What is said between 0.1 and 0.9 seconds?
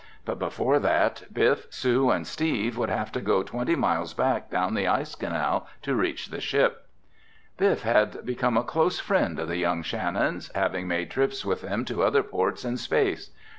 But before